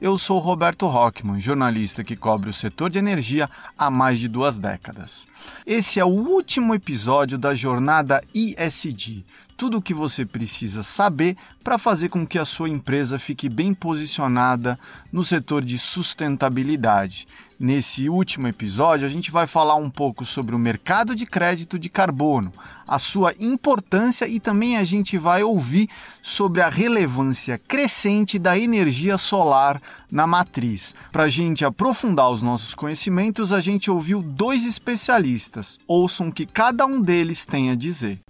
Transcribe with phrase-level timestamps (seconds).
[0.00, 4.56] Eu sou Roberto Rockman, jornalista que cobre o setor de energia há mais de duas
[4.56, 5.26] décadas.
[5.66, 9.26] Esse é o último episódio da jornada ISD,
[9.58, 13.74] tudo o que você precisa saber para fazer com que a sua empresa fique bem
[13.74, 14.78] posicionada
[15.12, 17.26] no setor de sustentabilidade.
[17.58, 21.90] Nesse último episódio, a gente vai falar um pouco sobre o mercado de crédito de
[21.90, 22.52] carbono,
[22.86, 25.88] a sua importância e também a gente vai ouvir
[26.22, 30.94] sobre a relevância crescente da energia solar na matriz.
[31.10, 35.80] Para a gente aprofundar os nossos conhecimentos, a gente ouviu dois especialistas.
[35.88, 38.20] Ouçam o que cada um deles tem a dizer.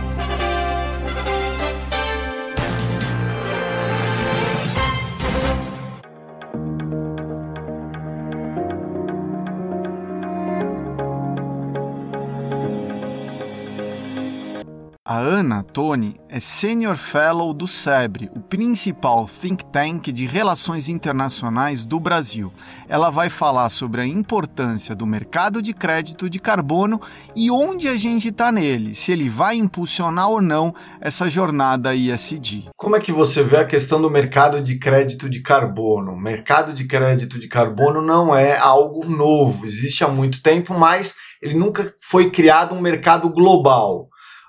[15.10, 21.86] A Ana Toni é Senior Fellow do SEBRE, o principal think tank de relações internacionais
[21.86, 22.52] do Brasil.
[22.86, 27.00] Ela vai falar sobre a importância do mercado de crédito de carbono
[27.34, 32.68] e onde a gente está nele, se ele vai impulsionar ou não essa jornada ISD.
[32.76, 36.12] Como é que você vê a questão do mercado de crédito de carbono?
[36.12, 41.14] O mercado de crédito de carbono não é algo novo, existe há muito tempo, mas
[41.40, 44.07] ele nunca foi criado um mercado global.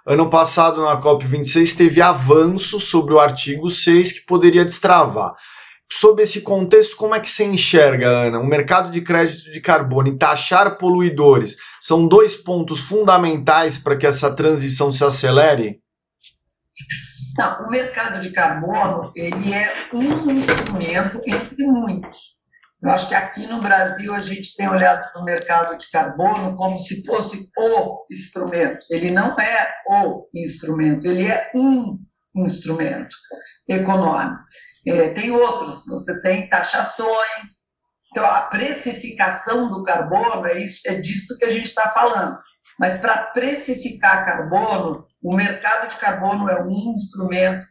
[0.10, 5.36] Ano passado, na COP26, teve avanço sobre o artigo 6 que poderia destravar.
[5.92, 8.40] Sob esse contexto, como é que você enxerga, Ana?
[8.40, 14.08] O mercado de crédito de carbono e taxar poluidores são dois pontos fundamentais para que
[14.08, 15.80] essa transição se acelere?
[17.38, 22.39] Não, o mercado de carbono ele é um instrumento entre muitos.
[22.82, 26.56] Eu acho que aqui no Brasil a gente tem olhado para o mercado de carbono
[26.56, 28.86] como se fosse o instrumento.
[28.90, 32.00] Ele não é o instrumento, ele é um
[32.38, 33.14] instrumento
[33.68, 34.44] econômico.
[34.88, 37.68] É, tem outros, você tem taxações,
[38.12, 42.40] então a precificação do carbono é, isso, é disso que a gente está falando.
[42.80, 47.66] Mas para precificar carbono, o mercado de carbono é um instrumento,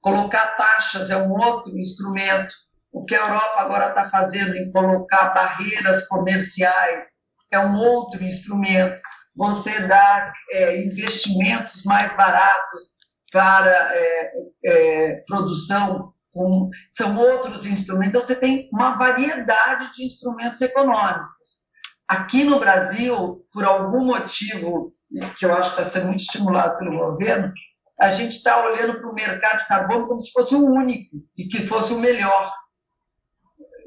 [0.00, 2.52] colocar taxas é um outro instrumento
[2.96, 7.04] o que a Europa agora está fazendo em colocar barreiras comerciais
[7.52, 8.98] é um outro instrumento.
[9.36, 12.96] Você dá é, investimentos mais baratos
[13.30, 14.32] para é,
[14.64, 18.08] é, produção, com, são outros instrumentos.
[18.08, 21.66] Então, você tem uma variedade de instrumentos econômicos.
[22.08, 24.90] Aqui no Brasil, por algum motivo
[25.38, 27.52] que eu acho que está sendo muito estimulado pelo governo,
[28.00, 31.46] a gente está olhando para o mercado de carbono como se fosse o único e
[31.46, 32.52] que fosse o melhor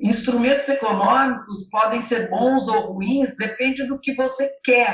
[0.02, 4.94] instrumentos econômicos podem ser bons ou ruins, depende do que você quer.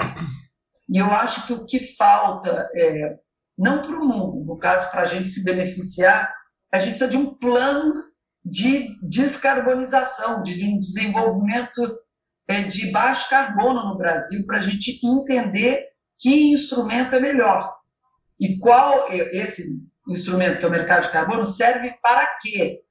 [0.90, 3.16] E eu acho que o que falta, é,
[3.58, 6.34] não para o mundo, no caso, para a gente se beneficiar,
[6.72, 7.92] a gente precisa de um plano
[8.44, 11.98] de descarbonização, de um desenvolvimento
[12.48, 15.88] é, de baixo carbono no Brasil, para a gente entender
[16.20, 17.76] que instrumento é melhor.
[18.40, 22.85] E qual é esse instrumento, que é o mercado de carbono, serve para quê?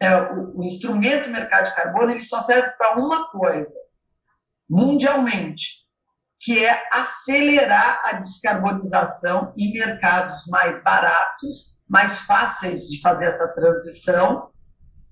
[0.00, 3.74] É, o, o instrumento mercado de carbono ele só serve para uma coisa,
[4.70, 5.82] mundialmente,
[6.40, 14.50] que é acelerar a descarbonização em mercados mais baratos, mais fáceis de fazer essa transição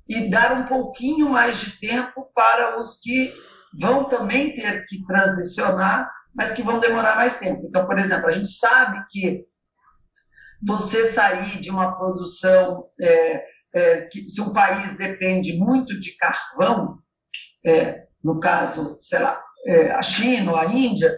[0.08, 3.32] e dar um pouquinho mais de tempo para os que
[3.78, 7.64] vão também ter que transicionar, mas que vão demorar mais tempo.
[7.64, 9.44] Então, por exemplo, a gente sabe que
[10.60, 16.98] você sair de uma produção é, é, que se um país depende muito de carvão,
[17.64, 21.10] é, no caso, sei lá, é, a China ou a Índia,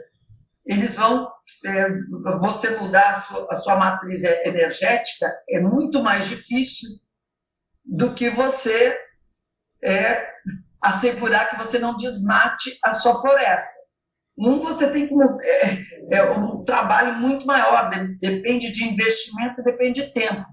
[0.66, 1.28] eles vão,
[1.64, 1.88] é,
[2.40, 6.88] você mudar a sua, a sua matriz energética é muito mais difícil
[7.84, 8.96] do que você
[9.82, 10.30] é,
[10.80, 13.82] assegurar que você não desmate a sua floresta.
[14.38, 15.14] Um, você tem que.
[15.42, 17.90] É, é um trabalho muito maior,
[18.20, 20.46] depende de investimento, depende de tempo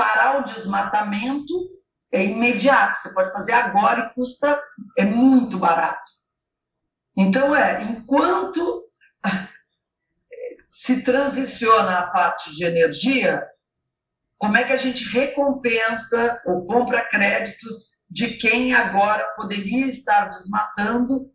[0.00, 1.52] parar o desmatamento
[2.10, 4.58] é imediato, você pode fazer agora e custa
[4.96, 6.10] é muito barato.
[7.14, 8.88] Então é, enquanto
[10.70, 13.46] se transiciona a parte de energia,
[14.38, 21.30] como é que a gente recompensa ou compra créditos de quem agora poderia estar desmatando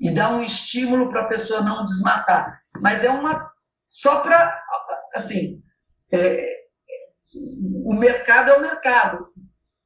[0.00, 2.58] e dá um estímulo para a pessoa não desmatar?
[2.80, 3.52] Mas é uma
[3.86, 4.64] só para,
[5.14, 5.62] assim,
[6.10, 6.59] é,
[7.84, 9.28] o mercado é o mercado.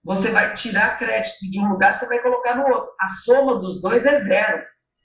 [0.05, 2.91] Você vai tirar crédito de um lugar, você vai colocar no outro.
[3.01, 4.63] A soma dos dois é zero.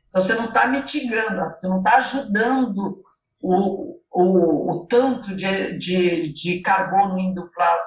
[0.10, 3.02] Então você não está mitigando, você não está ajudando
[3.42, 7.80] o, o, o, tanto de, de, de carbono indo para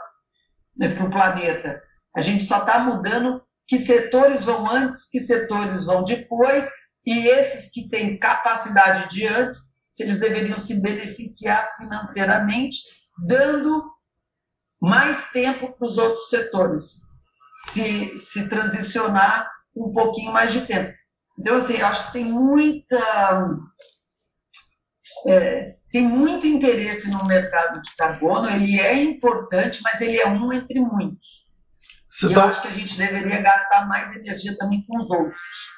[0.76, 1.82] né, o planeta.
[2.16, 6.68] A gente só está mudando que setores vão antes, que setores vão depois,
[7.04, 12.78] e esses que têm capacidade de antes, eles deveriam se beneficiar financeiramente,
[13.26, 13.91] dando
[14.82, 17.02] mais tempo para os outros setores
[17.68, 20.92] se, se transicionar um pouquinho mais de tempo.
[21.38, 23.48] Então, assim, eu acho que tem muita.
[25.28, 30.52] É, tem muito interesse no mercado de carbono, ele é importante, mas ele é um
[30.52, 31.48] entre muitos.
[32.10, 32.40] Você e tá...
[32.40, 35.36] eu acho que a gente deveria gastar mais energia também com os outros.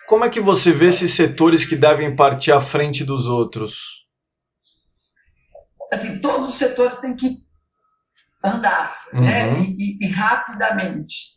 [0.09, 4.07] Como é que você vê esses setores que devem partir à frente dos outros?
[5.93, 7.44] Assim, todos os setores têm que
[8.45, 9.47] andar, né?
[9.47, 9.55] uhum.
[9.55, 9.61] né?
[9.61, 11.35] E, e, e, rapidamente.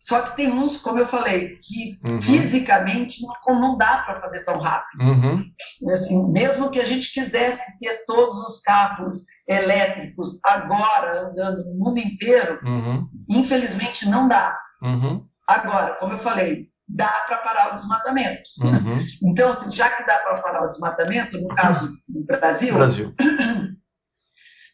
[0.00, 2.20] Só que tem uns, como eu falei, que uhum.
[2.20, 5.04] fisicamente não, não dá para fazer tão rápido.
[5.04, 5.44] Uhum.
[5.90, 11.98] Assim, mesmo que a gente quisesse ter todos os carros elétricos agora andando no mundo
[11.98, 13.08] inteiro, uhum.
[13.28, 14.56] infelizmente não dá.
[14.82, 15.22] Uhum.
[15.46, 18.42] Agora, como eu falei, dá para parar o desmatamento.
[18.62, 18.98] Uhum.
[19.24, 23.14] Então, assim, já que dá para parar o desmatamento, no caso do Brasil, Brasil.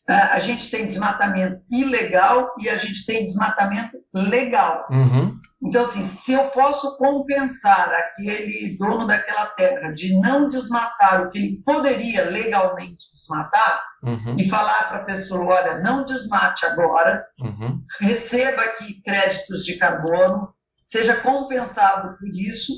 [0.08, 4.87] a gente tem desmatamento ilegal e a gente tem desmatamento legal.
[4.91, 5.37] Uhum.
[5.62, 11.38] Então, assim, se eu posso compensar aquele dono daquela terra de não desmatar o que
[11.38, 14.37] ele poderia legalmente desmatar uhum.
[14.38, 17.82] e falar para a pessoa, olha, não desmate agora, uhum.
[18.00, 20.55] receba aqui créditos de carbono,
[20.85, 22.73] seja compensado por isso,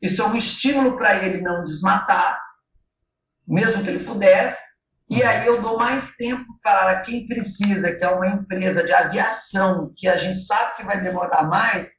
[0.00, 2.38] isso é um estímulo para ele não desmatar,
[3.48, 4.71] mesmo que ele pudesse,
[5.12, 9.92] e aí eu dou mais tempo para quem precisa, que é uma empresa de aviação,
[9.94, 11.90] que a gente sabe que vai demorar mais,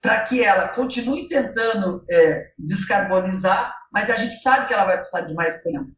[0.00, 5.20] para que ela continue tentando é, descarbonizar, mas a gente sabe que ela vai precisar
[5.20, 5.92] de mais tempo.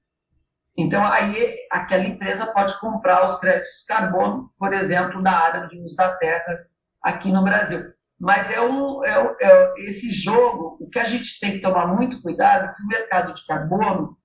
[0.76, 5.80] Então, aí aquela empresa pode comprar os créditos de carbono, por exemplo, da área de
[5.80, 6.66] uso da terra
[7.02, 7.82] aqui no Brasil.
[8.20, 12.20] Mas é, um, é, é esse jogo, o que a gente tem que tomar muito
[12.20, 14.18] cuidado, é que o mercado de carbono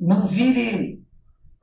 [0.00, 0.99] não vire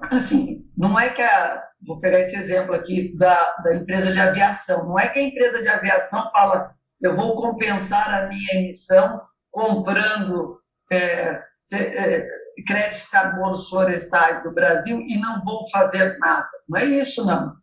[0.02, 1.64] assim, não é que a.
[1.86, 4.88] Vou pegar esse exemplo aqui da, da empresa de aviação.
[4.88, 9.22] Não é que a empresa de aviação fala, eu vou compensar a minha emissão
[9.52, 10.60] comprando
[10.92, 11.40] é,
[11.72, 12.28] é,
[12.66, 16.50] créditos carbonos florestais do Brasil e não vou fazer nada.
[16.68, 17.54] Não é isso, não.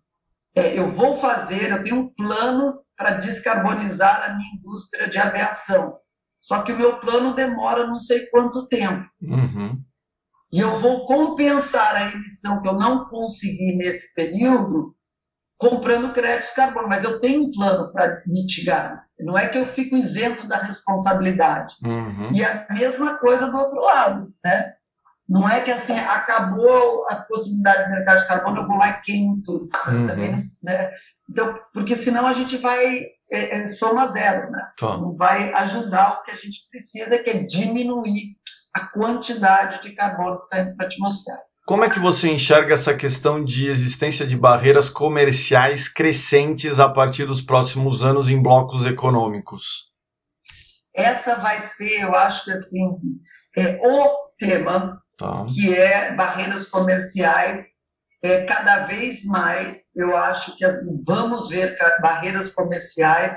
[0.54, 5.98] É, eu vou fazer, eu tenho um plano para descarbonizar a minha indústria de aviação.
[6.40, 9.04] Só que o meu plano demora não sei quanto tempo.
[9.20, 9.82] Uhum
[10.54, 14.94] e eu vou compensar a emissão que eu não consegui nesse período
[15.58, 19.04] comprando créditos de carbono, mas eu tenho um plano para mitigar.
[19.18, 21.74] Não é que eu fico isento da responsabilidade.
[21.82, 22.30] Uhum.
[22.32, 24.74] E a mesma coisa do outro lado, né?
[25.28, 29.00] Não é que assim acabou a possibilidade de mercado de carbono, eu vou lá e
[29.00, 29.68] queimo tudo.
[29.88, 30.06] Uhum.
[30.06, 30.92] Também, né?
[31.28, 34.70] Então, porque senão a gente vai é, é, soma zero, né?
[34.78, 34.96] Tá.
[34.98, 38.36] Não vai ajudar o que a gente precisa, que é diminuir
[38.74, 41.38] a quantidade de carbono que está indo para a atmosfera.
[41.66, 47.24] Como é que você enxerga essa questão de existência de barreiras comerciais crescentes a partir
[47.24, 49.90] dos próximos anos em blocos econômicos?
[50.94, 52.98] Essa vai ser, eu acho que assim,
[53.56, 55.46] é o tema tá.
[55.48, 57.72] que é barreiras comerciais.
[58.22, 63.34] É, cada vez mais, eu acho que assim, vamos ver barreiras comerciais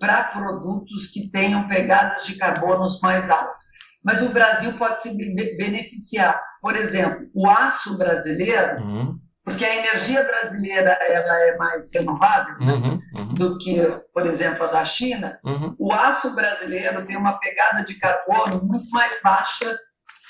[0.00, 3.57] para produtos que tenham pegadas de carbonos mais altas
[4.04, 5.16] mas o Brasil pode se
[5.56, 6.40] beneficiar.
[6.60, 9.18] Por exemplo, o aço brasileiro, uhum.
[9.44, 13.34] porque a energia brasileira ela é mais renovável uhum, uhum.
[13.34, 13.80] do que,
[14.12, 15.74] por exemplo, a da China, uhum.
[15.78, 19.76] o aço brasileiro tem uma pegada de carbono muito mais baixa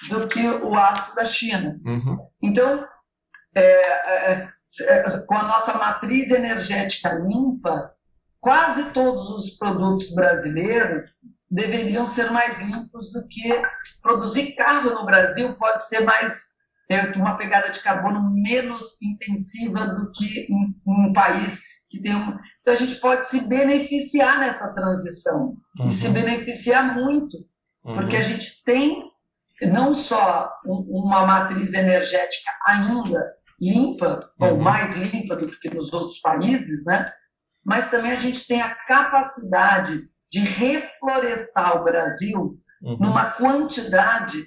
[0.09, 1.79] do que o aço da China.
[1.85, 2.19] Uhum.
[2.43, 2.87] Então,
[3.55, 4.49] é, é,
[4.83, 7.93] é, com a nossa matriz energética limpa,
[8.49, 11.19] quase todos os produtos brasileiros
[11.51, 13.63] deveriam ser mais limpos do que
[14.01, 16.57] produzir carro no Brasil pode ser mais
[16.89, 22.39] é, uma pegada de carbono menos intensiva do que em um país que tem um...
[22.61, 25.89] então a gente pode se beneficiar nessa transição uhum.
[25.89, 27.37] e se beneficiar muito
[27.85, 27.97] uhum.
[27.97, 29.03] porque a gente tem
[29.61, 34.53] não só uma matriz energética ainda limpa uhum.
[34.53, 37.05] ou mais limpa do que nos outros países, né?
[37.69, 42.97] Mas também a gente tem a capacidade de reflorestar o Brasil uhum.
[42.99, 44.47] numa quantidade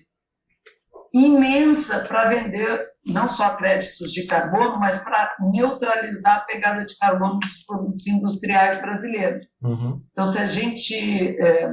[1.14, 7.40] imensa para vender não só créditos de carbono, mas para neutralizar a pegada de carbono
[7.40, 9.46] dos produtos industriais brasileiros.
[9.62, 10.02] Uhum.
[10.12, 10.96] Então, se a gente,
[11.40, 11.72] é,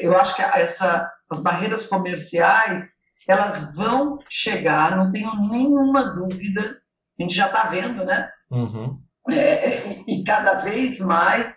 [0.00, 2.84] eu acho que essa, as barreiras comerciais,
[3.28, 6.78] elas vão chegar, não tenho nenhuma dúvida,
[7.16, 8.28] a gente já está vendo, né?
[8.50, 8.98] Uhum.
[9.30, 9.89] É,
[10.20, 11.54] e cada vez mais,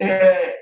[0.00, 0.56] é,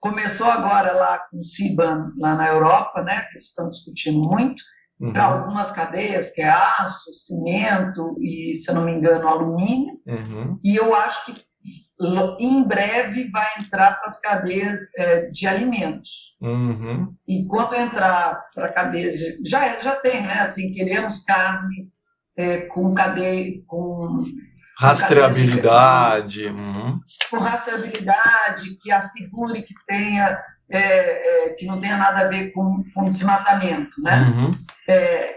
[0.00, 3.20] começou agora lá com o CIBAN, lá na Europa, né?
[3.22, 4.62] Que eles estão discutindo muito,
[5.00, 5.12] uhum.
[5.12, 10.00] para algumas cadeias, que é aço, cimento e, se eu não me engano, alumínio.
[10.06, 10.58] Uhum.
[10.64, 11.44] E eu acho que
[12.40, 16.36] em breve vai entrar para as cadeias é, de alimentos.
[16.40, 17.14] Uhum.
[17.28, 20.40] E quando entrar para cadeias, de, já, já tem, né?
[20.40, 21.88] Assim, queremos carne
[22.36, 24.24] é, com cadeia, com
[24.78, 27.00] rastreabilidade, uhum.
[27.30, 30.38] com rastreabilidade que assegure que tenha
[30.70, 34.22] é, é, que não tenha nada a ver com, com desmatamento, né?
[34.22, 34.58] Uhum.
[34.88, 35.36] É,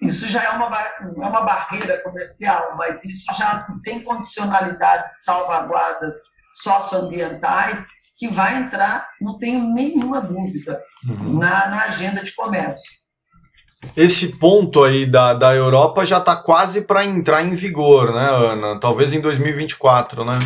[0.00, 6.14] isso já é uma, é uma barreira comercial, mas isso já tem condicionalidades, salvaguardas
[6.54, 11.38] socioambientais que vai entrar, não tenho nenhuma dúvida, uhum.
[11.38, 13.01] na, na agenda de comércio.
[13.96, 18.78] Esse ponto aí da, da Europa já está quase para entrar em vigor, né, Ana?
[18.78, 20.38] Talvez em 2024, né?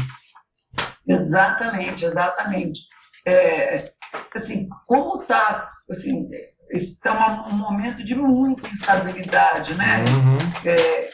[1.09, 2.81] Exatamente, exatamente
[3.27, 3.91] é,
[4.35, 6.29] assim, como está, assim,
[6.71, 10.05] está um momento de muita instabilidade, né?
[10.09, 10.39] Uhum.
[10.65, 11.11] É,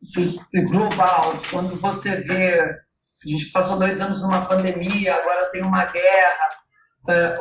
[0.00, 0.38] assim,
[0.70, 6.48] global, quando você vê, a gente passou dois anos numa pandemia, agora tem uma guerra,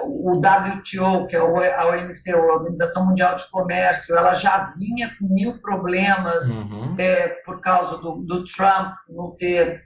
[0.03, 5.33] o WTO, que é a OMC, a Organização Mundial de Comércio, ela já vinha com
[5.33, 6.95] mil problemas uhum.
[6.97, 9.83] é, por causa do, do Trump não ter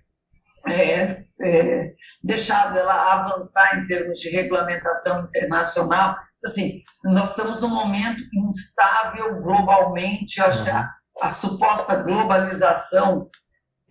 [0.68, 1.94] é, é,
[2.24, 6.18] deixado ela avançar em termos de regulamentação internacional.
[6.46, 10.88] Assim, nós estamos num momento instável globalmente, acho que a, uhum.
[11.22, 13.30] a suposta globalização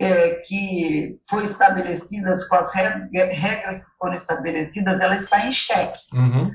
[0.01, 5.99] é, que foi estabelecida, com as regras que foram estabelecidas, ela está em xeque.
[6.13, 6.51] Uhum.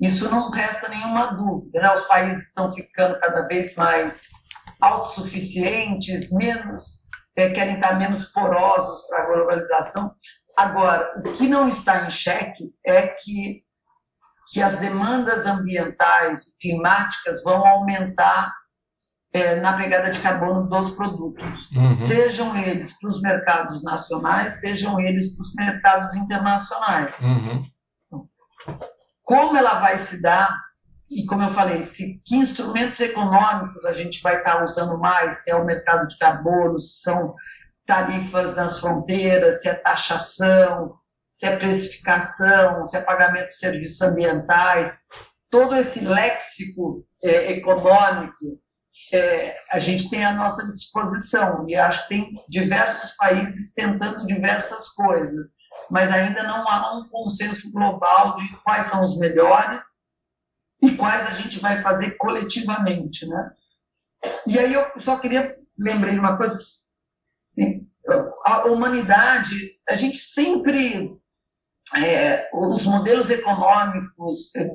[0.00, 1.80] Isso não resta nenhuma dúvida.
[1.80, 1.94] Né?
[1.94, 4.22] Os países estão ficando cada vez mais
[4.80, 7.04] autossuficientes, menos
[7.36, 10.14] é, querem estar menos porosos para a globalização.
[10.56, 13.62] Agora, o que não está em xeque é que,
[14.52, 18.52] que as demandas ambientais, climáticas, vão aumentar
[19.34, 21.96] é, na pegada de carbono dos produtos, uhum.
[21.96, 27.18] sejam eles para os mercados nacionais, sejam eles para os mercados internacionais.
[27.18, 27.64] Uhum.
[29.24, 30.56] Como ela vai se dar
[31.10, 35.50] e como eu falei, se, que instrumentos econômicos a gente vai estar usando mais, se
[35.50, 37.34] é o mercado de carbono, se são
[37.84, 40.94] tarifas nas fronteiras, se é taxação,
[41.32, 44.96] se é precificação, se é pagamento de serviços ambientais,
[45.50, 48.62] todo esse léxico é, econômico
[49.12, 54.90] é, a gente tem à nossa disposição e acho que tem diversos países tentando diversas
[54.90, 55.48] coisas,
[55.90, 59.82] mas ainda não há um consenso global de quais são os melhores
[60.82, 63.50] e quais a gente vai fazer coletivamente, né?
[64.46, 66.58] E aí eu só queria lembrar uma coisa,
[68.44, 69.56] a humanidade,
[69.88, 71.10] a gente sempre
[71.96, 74.68] é, os modelos econômicos é,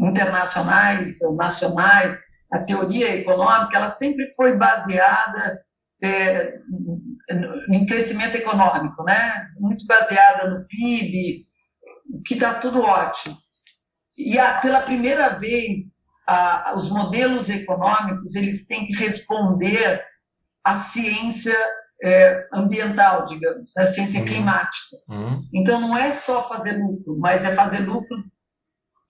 [0.00, 2.18] internacionais nacionais,
[2.54, 5.60] a teoria econômica, ela sempre foi baseada
[6.00, 6.54] é,
[7.72, 9.48] em crescimento econômico, né?
[9.58, 11.44] Muito baseada no PIB,
[12.24, 13.36] que está tudo ótimo.
[14.16, 15.96] E a, pela primeira vez,
[16.28, 20.00] a, os modelos econômicos eles têm que responder
[20.62, 21.58] à ciência
[22.04, 24.26] é, ambiental, digamos, à ciência uhum.
[24.26, 24.96] climática.
[25.08, 25.42] Uhum.
[25.52, 28.16] Então, não é só fazer lucro, mas é fazer lucro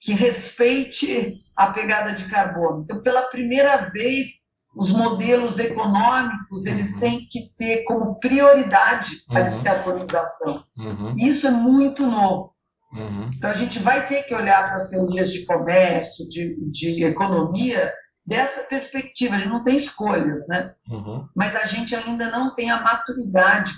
[0.01, 2.83] que respeite a pegada de carbono.
[2.83, 4.45] Então, pela primeira vez,
[4.77, 7.01] os modelos econômicos eles uhum.
[7.01, 9.47] têm que ter como prioridade a uhum.
[9.47, 10.65] descarbonização.
[10.77, 11.15] Uhum.
[11.17, 12.53] Isso é muito novo.
[12.93, 13.31] Uhum.
[13.35, 17.93] Então, a gente vai ter que olhar para as teorias de comércio, de, de economia,
[18.27, 19.35] dessa perspectiva.
[19.35, 20.73] A gente não tem escolhas, né?
[20.89, 21.27] Uhum.
[21.35, 23.73] Mas a gente ainda não tem a maturidade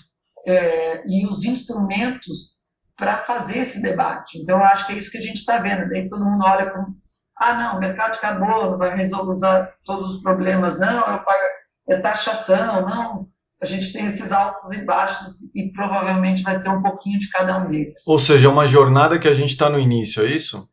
[0.46, 2.56] é, e os instrumentos
[2.96, 4.38] para fazer esse debate.
[4.38, 5.88] Então, eu acho que é isso que a gente está vendo.
[5.88, 6.94] Daí todo mundo olha como,
[7.38, 10.78] ah, não, o mercado de carbono vai resolver todos os problemas.
[10.78, 11.40] Não, eu pago
[11.88, 13.28] é taxação, não
[13.60, 17.58] a gente tem esses altos e baixos e provavelmente vai ser um pouquinho de cada
[17.58, 17.96] um deles.
[18.06, 20.68] Ou seja, é uma jornada que a gente está no início, é isso?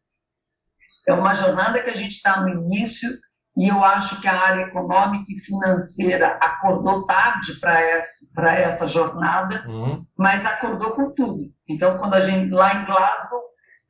[1.08, 3.10] É uma jornada que a gente está no início
[3.56, 9.64] e eu acho que a área econômica e financeira acordou tarde para essa, essa jornada,
[9.68, 10.06] uhum.
[10.18, 11.44] mas acordou com tudo.
[11.70, 13.42] Então, quando a gente lá em Glasgow,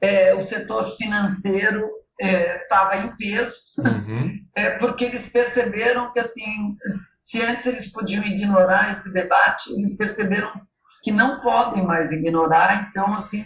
[0.01, 1.89] é, o setor financeiro
[2.19, 4.39] estava é, em peso, uhum.
[4.55, 6.75] é, porque eles perceberam que, assim,
[7.21, 10.51] se antes eles podiam ignorar esse debate, eles perceberam
[11.03, 13.45] que não podem mais ignorar, então, assim,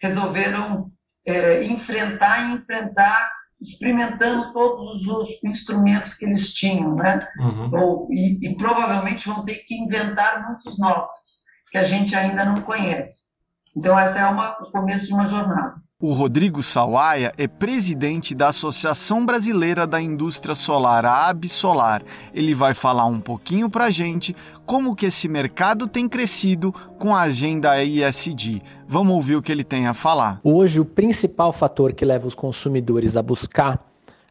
[0.00, 0.90] resolveram
[1.26, 7.20] é, enfrentar e enfrentar experimentando todos os instrumentos que eles tinham, né?
[7.38, 7.70] Uhum.
[7.72, 12.62] Ou, e, e, provavelmente vão ter que inventar muitos novos que a gente ainda não
[12.62, 13.28] conhece.
[13.76, 15.74] Então essa é uma, o começo de uma jornada.
[16.00, 22.04] O Rodrigo Sawaia é presidente da Associação Brasileira da Indústria Solar, a Absolar.
[22.32, 24.32] Ele vai falar um pouquinho para a gente
[24.64, 28.62] como que esse mercado tem crescido com a agenda ESG.
[28.86, 30.40] Vamos ouvir o que ele tem a falar.
[30.44, 33.84] Hoje, o principal fator que leva os consumidores a buscar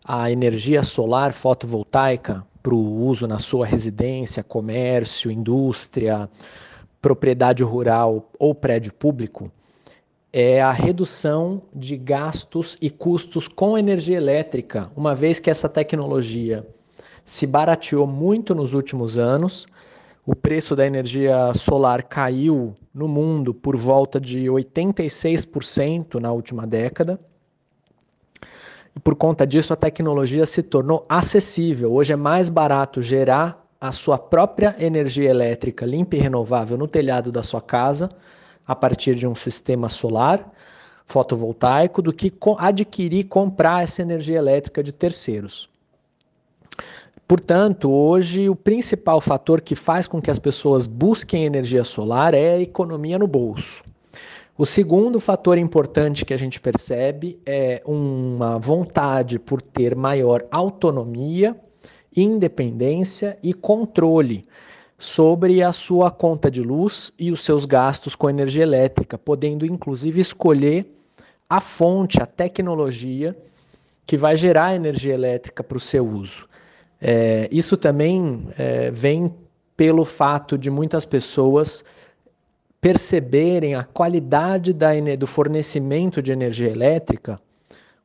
[0.05, 6.29] a energia solar fotovoltaica para o uso na sua residência, comércio, indústria,
[7.01, 9.51] propriedade rural ou prédio público
[10.31, 16.67] é a redução de gastos e custos com energia elétrica, uma vez que essa tecnologia
[17.23, 19.65] se barateou muito nos últimos anos.
[20.25, 27.17] O preço da energia solar caiu no mundo por volta de 86% na última década.
[28.95, 31.93] E por conta disso, a tecnologia se tornou acessível.
[31.93, 37.31] Hoje é mais barato gerar a sua própria energia elétrica limpa e renovável no telhado
[37.31, 38.09] da sua casa
[38.67, 40.51] a partir de um sistema solar
[41.05, 45.69] fotovoltaico do que adquirir, comprar essa energia elétrica de terceiros.
[47.25, 52.55] Portanto, hoje o principal fator que faz com que as pessoas busquem energia solar é
[52.55, 53.83] a economia no bolso.
[54.57, 61.55] O segundo fator importante que a gente percebe é uma vontade por ter maior autonomia,
[62.15, 64.45] independência e controle
[64.97, 70.19] sobre a sua conta de luz e os seus gastos com energia elétrica, podendo inclusive
[70.19, 70.85] escolher
[71.49, 73.37] a fonte, a tecnologia
[74.05, 76.47] que vai gerar energia elétrica para o seu uso.
[76.99, 79.33] É, isso também é, vem
[79.75, 81.85] pelo fato de muitas pessoas
[82.81, 87.39] perceberem a qualidade da, do fornecimento de energia elétrica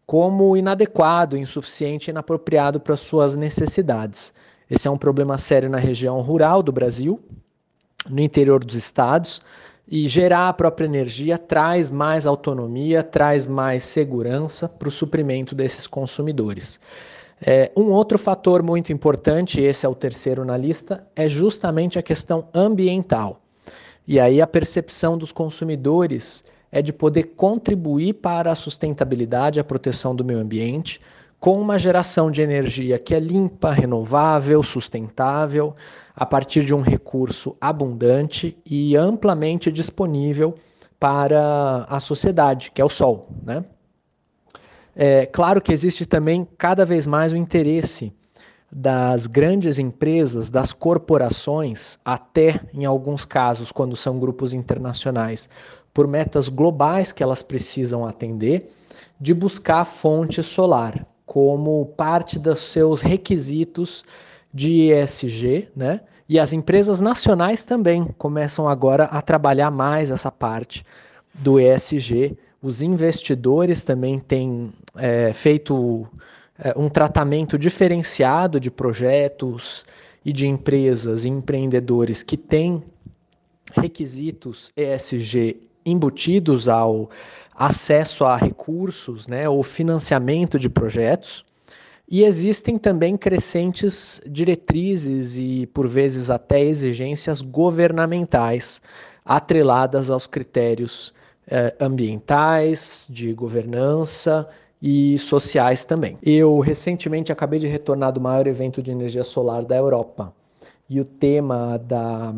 [0.04, 4.32] como inadequado, insuficiente inapropriado para suas necessidades.
[4.72, 7.20] Esse é um problema sério na região rural do Brasil,
[8.08, 9.42] no interior dos estados,
[9.86, 15.86] e gerar a própria energia traz mais autonomia, traz mais segurança para o suprimento desses
[15.86, 16.80] consumidores.
[17.38, 22.02] É, um outro fator muito importante, esse é o terceiro na lista, é justamente a
[22.02, 23.42] questão ambiental.
[24.08, 30.16] E aí a percepção dos consumidores é de poder contribuir para a sustentabilidade, a proteção
[30.16, 30.98] do meio ambiente,
[31.42, 35.74] com uma geração de energia que é limpa, renovável, sustentável,
[36.14, 40.54] a partir de um recurso abundante e amplamente disponível
[41.00, 43.28] para a sociedade, que é o sol.
[43.42, 43.64] Né?
[44.94, 48.12] É claro que existe também cada vez mais o interesse
[48.70, 55.48] das grandes empresas, das corporações, até em alguns casos, quando são grupos internacionais,
[55.92, 58.72] por metas globais que elas precisam atender,
[59.20, 64.04] de buscar fonte solar como parte dos seus requisitos
[64.52, 66.00] de ESG, né?
[66.28, 70.84] E as empresas nacionais também começam agora a trabalhar mais essa parte
[71.34, 72.36] do ESG.
[72.62, 76.06] Os investidores também têm é, feito
[76.58, 79.84] é, um tratamento diferenciado de projetos
[80.24, 82.82] e de empresas e empreendedores que têm
[83.74, 87.10] requisitos ESG embutidos ao
[87.54, 91.44] acesso a recursos, né, ou financiamento de projetos.
[92.08, 98.82] E existem também crescentes diretrizes e, por vezes, até exigências governamentais
[99.24, 101.14] atreladas aos critérios
[101.46, 104.48] eh, ambientais, de governança
[104.80, 106.18] e sociais também.
[106.22, 110.34] Eu recentemente acabei de retornar do maior evento de energia solar da Europa
[110.90, 112.34] e o tema da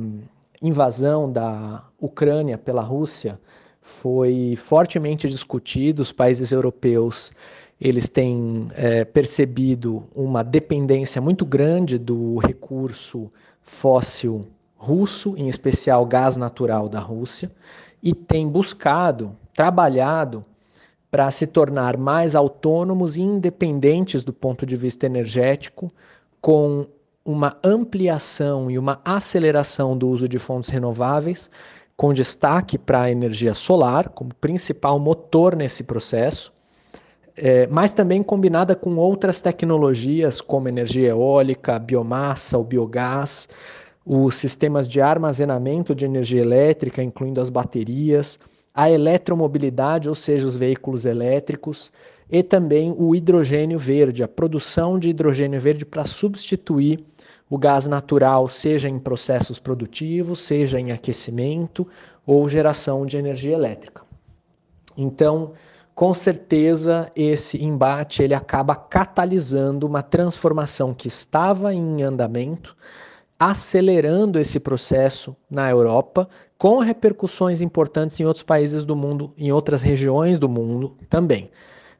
[0.63, 3.41] invasão da Ucrânia pela Rússia
[3.87, 6.01] foi fortemente discutido.
[6.01, 7.31] Os países europeus
[7.79, 16.39] eles têm é, percebido uma dependência muito grande do recurso fóssil russo, em especial gás
[16.39, 17.51] natural da Rússia,
[18.03, 20.43] e têm buscado, trabalhado
[21.11, 25.93] para se tornar mais autônomos e independentes do ponto de vista energético,
[26.41, 26.87] com
[27.23, 31.51] uma ampliação e uma aceleração do uso de fontes renováveis,
[31.97, 36.53] com destaque para a energia solar como principal motor nesse processo,
[37.37, 43.49] é, mas também combinada com outras tecnologias como energia eólica, biomassa, o biogás,
[44.05, 48.39] os sistemas de armazenamento de energia elétrica, incluindo as baterias,
[48.75, 51.93] a eletromobilidade, ou seja, os veículos elétricos,
[52.31, 57.05] e também o hidrogênio verde, a produção de hidrogênio verde para substituir
[57.55, 61.87] o gás natural, seja em processos produtivos, seja em aquecimento
[62.27, 64.03] ou geração de energia elétrica.
[64.97, 65.53] Então,
[65.95, 72.77] com certeza esse embate ele acaba catalisando uma transformação que estava em andamento,
[73.39, 79.81] acelerando esse processo na Europa, com repercussões importantes em outros países do mundo, em outras
[79.81, 81.53] regiões do mundo também.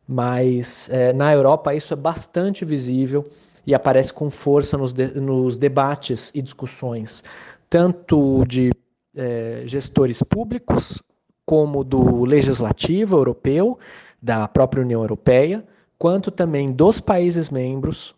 [0.07, 3.25] Mas é, na Europa isso é bastante visível
[3.67, 7.23] e aparece com força nos, de, nos debates e discussões,
[7.69, 8.73] tanto de
[9.15, 11.03] é, gestores públicos
[11.47, 13.79] como do legislativo europeu,
[14.21, 15.65] da própria União Europeia,
[15.99, 18.15] quanto também dos países membros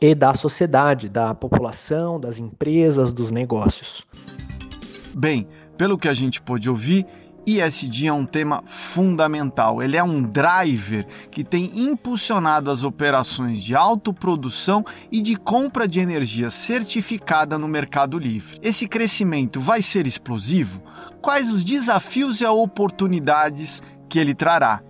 [0.00, 4.04] e da sociedade, da população, das empresas, dos negócios.
[5.14, 7.06] Bem, pelo que a gente pôde ouvir,
[7.48, 9.82] ESG é um tema fundamental.
[9.82, 15.98] Ele é um driver que tem impulsionado as operações de autoprodução e de compra de
[15.98, 18.58] energia certificada no mercado livre.
[18.60, 20.82] Esse crescimento vai ser explosivo?
[21.22, 24.82] Quais os desafios e oportunidades que ele trará?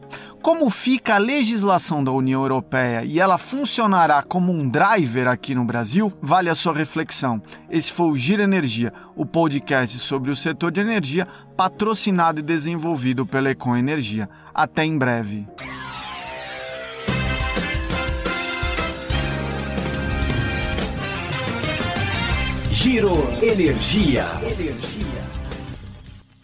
[0.43, 5.65] Como fica a legislação da União Europeia e ela funcionará como um driver aqui no
[5.65, 6.13] Brasil?
[6.23, 7.43] Vale a sua reflexão.
[7.69, 13.27] Esse foi o Gira Energia, o podcast sobre o setor de energia, patrocinado e desenvolvido
[13.27, 14.29] pela Econ Energia.
[14.55, 15.47] Até em breve.
[22.71, 24.25] Giro Energia.
[24.43, 25.38] Energia.